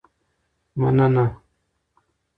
مننه. 0.79 1.25